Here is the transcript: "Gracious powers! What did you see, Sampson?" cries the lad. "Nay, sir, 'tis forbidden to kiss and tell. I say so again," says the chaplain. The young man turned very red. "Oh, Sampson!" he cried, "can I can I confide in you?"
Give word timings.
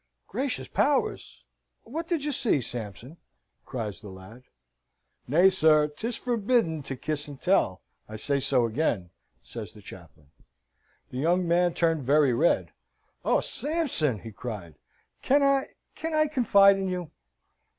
"Gracious 0.27 0.67
powers! 0.67 1.45
What 1.83 2.07
did 2.07 2.23
you 2.23 2.31
see, 2.31 2.59
Sampson?" 2.59 3.17
cries 3.67 4.01
the 4.01 4.09
lad. 4.09 4.45
"Nay, 5.27 5.47
sir, 5.51 5.89
'tis 5.89 6.15
forbidden 6.15 6.81
to 6.81 6.95
kiss 6.95 7.27
and 7.27 7.39
tell. 7.39 7.83
I 8.09 8.15
say 8.15 8.39
so 8.39 8.65
again," 8.65 9.11
says 9.43 9.73
the 9.73 9.81
chaplain. 9.83 10.31
The 11.11 11.17
young 11.19 11.47
man 11.47 11.75
turned 11.75 12.01
very 12.01 12.33
red. 12.33 12.71
"Oh, 13.23 13.41
Sampson!" 13.41 14.17
he 14.17 14.31
cried, 14.31 14.73
"can 15.21 15.43
I 15.43 15.67
can 15.93 16.15
I 16.15 16.25
confide 16.25 16.77
in 16.79 16.87
you?" 16.87 17.11